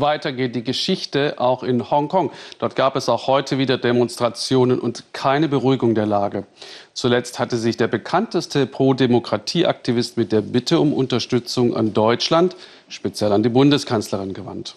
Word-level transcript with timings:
Weiter 0.00 0.32
geht 0.32 0.54
die 0.54 0.64
Geschichte 0.64 1.34
auch 1.38 1.62
in 1.62 1.90
Hongkong. 1.90 2.30
Dort 2.58 2.76
gab 2.76 2.96
es 2.96 3.08
auch 3.08 3.26
heute 3.26 3.58
wieder 3.58 3.78
Demonstrationen 3.78 4.78
und 4.78 5.04
keine 5.12 5.48
Beruhigung 5.48 5.94
der 5.94 6.06
Lage. 6.06 6.44
Zuletzt 6.92 7.38
hatte 7.38 7.56
sich 7.56 7.76
der 7.76 7.88
bekannteste 7.88 8.66
Pro-Demokratie-Aktivist 8.66 10.16
mit 10.16 10.32
der 10.32 10.40
Bitte 10.40 10.80
um 10.80 10.92
Unterstützung 10.92 11.76
an 11.76 11.94
Deutschland, 11.94 12.56
speziell 12.88 13.32
an 13.32 13.42
die 13.42 13.48
Bundeskanzlerin, 13.48 14.34
gewandt. 14.34 14.76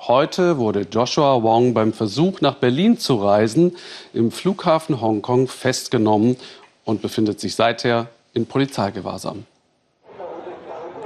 Heute 0.00 0.58
wurde 0.58 0.86
Joshua 0.90 1.42
Wong 1.42 1.74
beim 1.74 1.92
Versuch, 1.92 2.40
nach 2.40 2.56
Berlin 2.56 2.98
zu 2.98 3.16
reisen, 3.16 3.76
im 4.12 4.30
Flughafen 4.30 5.00
Hongkong 5.00 5.48
festgenommen 5.48 6.36
und 6.84 7.02
befindet 7.02 7.40
sich 7.40 7.54
seither 7.54 8.08
in 8.34 8.46
Polizeigewahrsam. 8.46 9.46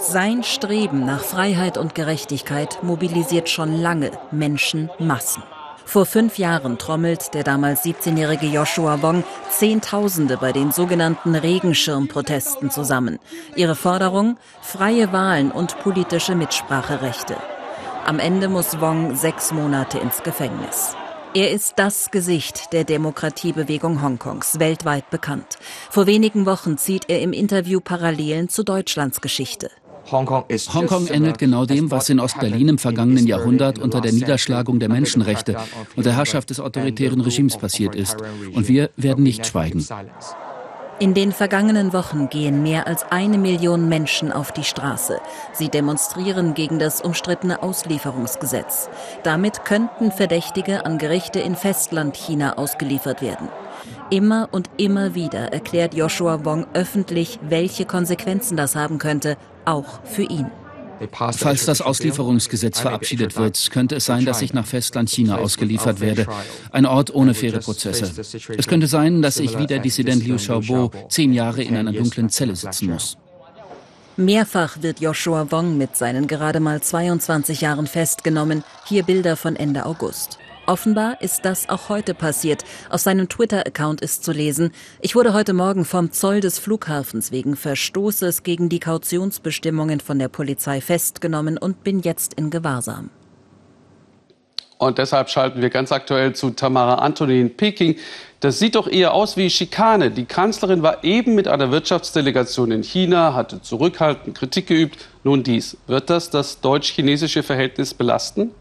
Sein 0.02 0.42
Streben 0.42 1.04
nach 1.04 1.22
Freiheit 1.22 1.76
und 1.76 1.94
Gerechtigkeit 1.94 2.82
mobilisiert 2.82 3.48
schon 3.48 3.80
lange 3.80 4.10
Menschenmassen. 4.30 5.42
Vor 5.84 6.06
fünf 6.06 6.38
Jahren 6.38 6.78
trommelt 6.78 7.34
der 7.34 7.44
damals 7.44 7.84
17-jährige 7.84 8.46
Joshua 8.46 9.02
Wong 9.02 9.24
Zehntausende 9.50 10.38
bei 10.38 10.52
den 10.52 10.72
sogenannten 10.72 11.34
Regenschirmprotesten 11.34 12.70
zusammen. 12.70 13.18
Ihre 13.56 13.74
Forderung? 13.74 14.38
Freie 14.62 15.12
Wahlen 15.12 15.50
und 15.52 15.78
politische 15.80 16.34
Mitspracherechte. 16.34 17.36
Am 18.06 18.18
Ende 18.18 18.48
muss 18.48 18.80
Wong 18.80 19.16
sechs 19.16 19.52
Monate 19.52 19.98
ins 19.98 20.22
Gefängnis. 20.22 20.96
Er 21.34 21.52
ist 21.52 21.74
das 21.76 22.10
Gesicht 22.10 22.72
der 22.72 22.82
Demokratiebewegung 22.82 24.02
Hongkongs, 24.02 24.58
weltweit 24.58 25.10
bekannt. 25.10 25.58
Vor 25.88 26.06
wenigen 26.06 26.44
Wochen 26.44 26.76
zieht 26.76 27.08
er 27.08 27.20
im 27.20 27.32
Interview 27.32 27.80
Parallelen 27.80 28.48
zu 28.48 28.64
Deutschlands 28.64 29.20
Geschichte. 29.20 29.70
Hongkong 30.12 31.06
ähnelt 31.08 31.38
genau 31.38 31.66
dem, 31.66 31.90
was 31.90 32.08
in 32.08 32.20
Ostberlin 32.20 32.68
im 32.68 32.78
vergangenen 32.78 33.26
Jahrhundert 33.26 33.78
unter 33.78 34.00
der 34.00 34.12
Niederschlagung 34.12 34.78
der 34.78 34.88
Menschenrechte 34.88 35.56
und 35.96 36.06
der 36.06 36.16
Herrschaft 36.16 36.50
des 36.50 36.60
autoritären 36.60 37.20
Regimes 37.20 37.56
passiert 37.56 37.94
ist. 37.94 38.16
Und 38.54 38.68
wir 38.68 38.90
werden 38.96 39.24
nicht 39.24 39.46
schweigen. 39.46 39.86
In 41.00 41.14
den 41.14 41.32
vergangenen 41.32 41.94
Wochen 41.94 42.28
gehen 42.28 42.62
mehr 42.62 42.86
als 42.86 43.10
eine 43.10 43.38
Million 43.38 43.88
Menschen 43.88 44.30
auf 44.32 44.52
die 44.52 44.64
Straße. 44.64 45.18
Sie 45.54 45.70
demonstrieren 45.70 46.52
gegen 46.52 46.78
das 46.78 47.00
umstrittene 47.00 47.62
Auslieferungsgesetz. 47.62 48.90
Damit 49.22 49.64
könnten 49.64 50.12
Verdächtige 50.12 50.84
an 50.84 50.98
Gerichte 50.98 51.40
in 51.40 51.56
Festlandchina 51.56 52.58
ausgeliefert 52.58 53.22
werden. 53.22 53.48
Immer 54.10 54.50
und 54.52 54.68
immer 54.76 55.14
wieder 55.14 55.54
erklärt 55.54 55.94
Joshua 55.94 56.44
Wong 56.44 56.66
öffentlich, 56.74 57.38
welche 57.40 57.86
Konsequenzen 57.86 58.58
das 58.58 58.76
haben 58.76 58.98
könnte, 58.98 59.38
auch 59.64 60.04
für 60.04 60.24
ihn. 60.24 60.50
Falls 61.12 61.64
das 61.64 61.80
Auslieferungsgesetz 61.80 62.80
verabschiedet 62.80 63.36
wird, 63.36 63.70
könnte 63.70 63.96
es 63.96 64.04
sein, 64.04 64.24
dass 64.24 64.42
ich 64.42 64.52
nach 64.52 64.66
Festland 64.66 65.08
China 65.08 65.38
ausgeliefert 65.38 66.00
werde. 66.00 66.26
Ein 66.70 66.86
Ort 66.86 67.14
ohne 67.14 67.34
faire 67.34 67.58
Prozesse. 67.60 68.10
Es 68.56 68.66
könnte 68.66 68.86
sein, 68.86 69.22
dass 69.22 69.38
ich 69.38 69.58
wie 69.58 69.66
der 69.66 69.78
Dissident 69.78 70.26
Liu 70.26 70.36
Xiaobo 70.36 70.90
zehn 71.08 71.32
Jahre 71.32 71.62
in 71.62 71.76
einer 71.76 71.92
dunklen 71.92 72.28
Zelle 72.28 72.56
sitzen 72.56 72.90
muss. 72.90 73.16
Mehrfach 74.16 74.82
wird 74.82 75.00
Joshua 75.00 75.50
Wong 75.50 75.78
mit 75.78 75.96
seinen 75.96 76.26
gerade 76.26 76.60
mal 76.60 76.82
22 76.82 77.62
Jahren 77.62 77.86
festgenommen. 77.86 78.64
Hier 78.84 79.02
Bilder 79.02 79.36
von 79.36 79.56
Ende 79.56 79.86
August. 79.86 80.38
Offenbar 80.70 81.20
ist 81.20 81.44
das 81.44 81.68
auch 81.68 81.88
heute 81.88 82.14
passiert. 82.14 82.62
Auf 82.90 83.00
seinem 83.00 83.28
Twitter-Account 83.28 84.00
ist 84.02 84.22
zu 84.22 84.30
lesen, 84.30 84.70
ich 85.00 85.16
wurde 85.16 85.34
heute 85.34 85.52
Morgen 85.52 85.84
vom 85.84 86.12
Zoll 86.12 86.38
des 86.38 86.60
Flughafens 86.60 87.32
wegen 87.32 87.56
Verstoßes 87.56 88.44
gegen 88.44 88.68
die 88.68 88.78
Kautionsbestimmungen 88.78 89.98
von 89.98 90.20
der 90.20 90.28
Polizei 90.28 90.80
festgenommen 90.80 91.58
und 91.58 91.82
bin 91.82 91.98
jetzt 91.98 92.34
in 92.34 92.50
Gewahrsam. 92.50 93.10
Und 94.78 94.98
deshalb 94.98 95.28
schalten 95.28 95.60
wir 95.60 95.70
ganz 95.70 95.90
aktuell 95.90 96.36
zu 96.36 96.50
Tamara 96.50 97.04
Anthony 97.04 97.40
in 97.40 97.56
Peking. 97.56 97.96
Das 98.38 98.60
sieht 98.60 98.76
doch 98.76 98.86
eher 98.86 99.12
aus 99.12 99.36
wie 99.36 99.50
Schikane. 99.50 100.12
Die 100.12 100.24
Kanzlerin 100.24 100.84
war 100.84 101.02
eben 101.02 101.34
mit 101.34 101.48
einer 101.48 101.72
Wirtschaftsdelegation 101.72 102.70
in 102.70 102.84
China, 102.84 103.34
hatte 103.34 103.60
zurückhaltend 103.60 104.38
Kritik 104.38 104.68
geübt. 104.68 105.08
Nun 105.24 105.42
dies. 105.42 105.76
Wird 105.88 106.10
das 106.10 106.30
das 106.30 106.60
deutsch-chinesische 106.60 107.42
Verhältnis 107.42 107.92
belasten? 107.92 108.52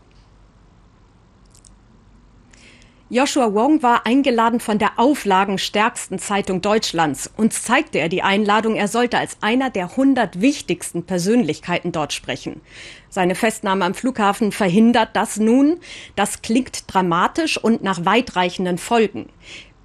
Joshua 3.11 3.55
Wong 3.55 3.81
war 3.81 4.05
eingeladen 4.05 4.59
von 4.59 4.77
der 4.77 4.99
auflagenstärksten 4.99 6.19
Zeitung 6.19 6.61
Deutschlands. 6.61 7.31
Uns 7.37 7.63
zeigte 7.63 7.97
er 7.97 8.07
die 8.07 8.21
Einladung, 8.21 8.75
er 8.75 8.87
sollte 8.87 9.17
als 9.17 9.37
einer 9.41 9.71
der 9.71 9.85
100 9.85 10.41
wichtigsten 10.41 11.03
Persönlichkeiten 11.03 11.91
dort 11.91 12.13
sprechen. 12.13 12.61
Seine 13.09 13.33
Festnahme 13.33 13.83
am 13.83 13.95
Flughafen 13.95 14.51
verhindert 14.51 15.09
das 15.13 15.37
nun. 15.37 15.79
Das 16.15 16.43
klingt 16.43 16.83
dramatisch 16.85 17.57
und 17.57 17.81
nach 17.81 18.05
weitreichenden 18.05 18.77
Folgen. 18.77 19.29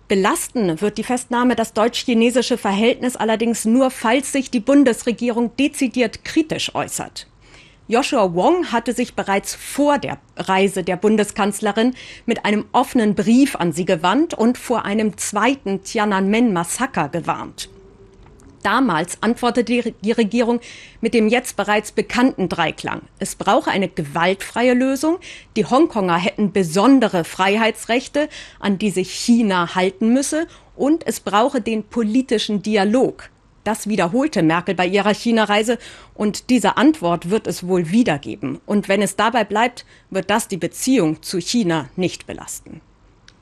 Belasten 0.07 0.83
wird 0.83 0.99
die 0.99 1.03
Festnahme 1.03 1.57
das 1.57 1.73
deutsch-chinesische 1.73 2.59
Verhältnis 2.59 3.17
allerdings 3.17 3.65
nur, 3.65 3.91
falls 3.91 4.33
sich 4.33 4.51
die 4.51 4.61
Bundesregierung 4.61 5.57
dezidiert 5.57 6.27
kritisch 6.27 6.75
äußert. 6.75 7.27
Joshua 7.87 8.35
Wong 8.35 8.73
hatte 8.73 8.95
sich 8.95 9.15
bereits 9.15 9.55
vor 9.55 9.99
der 9.99 10.17
Reise 10.39 10.85
der 10.85 10.97
Bundeskanzlerin 10.97 11.95
mit 12.25 12.47
einem 12.47 12.65
offenen 12.73 13.15
Brief 13.15 13.57
an 13.57 13.73
sie 13.73 13.85
gewandt 13.85 14.33
und 14.33 14.57
vor 14.57 14.87
einem 14.87 15.19
zweiten 15.19 15.83
Tiananmen-Massaker 15.83 17.11
gewarnt. 17.11 17.69
Damals 18.63 19.23
antwortete 19.23 19.93
die 20.01 20.13
Regierung 20.13 20.61
mit 21.03 21.13
dem 21.13 21.29
jetzt 21.29 21.59
bereits 21.59 21.93
bekannten 21.93 22.49
Dreiklang. 22.49 23.03
Es 23.19 23.35
brauche 23.35 23.71
eine 23.71 23.89
gewaltfreie 23.89 24.73
Lösung, 24.73 25.19
die 25.55 25.67
Hongkonger 25.67 26.17
hätten 26.17 26.53
besondere 26.53 27.25
Freiheitsrechte, 27.25 28.31
an 28.61 28.79
die 28.79 28.89
sich 28.89 29.11
China 29.11 29.75
halten 29.75 30.15
müsse, 30.15 30.47
und 30.75 31.07
es 31.07 31.21
brauche 31.21 31.61
den 31.61 31.85
politischen 31.85 32.63
Dialog. 32.63 33.29
Das 33.65 33.89
wiederholte 33.89 34.43
Merkel 34.43 34.75
bei 34.75 34.87
ihrer 34.87 35.15
China-Reise 35.15 35.79
und 36.15 36.51
diese 36.51 36.77
Antwort 36.77 37.31
wird 37.31 37.47
es 37.47 37.67
wohl 37.67 37.91
wiedergeben. 37.91 38.61
Und 38.67 38.89
wenn 38.89 39.03
es 39.03 39.17
dabei 39.17 39.45
bleibt, 39.45 39.85
wird 40.11 40.31
das 40.31 40.49
die 40.49 40.59
Beziehung 40.59 41.23
zu 41.23 41.39
China 41.39 41.89
nicht 41.97 42.27
belasten. 42.27 42.81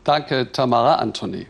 Danke, 0.05 0.51
Tamara 0.53 0.97
Anthony. 0.97 1.47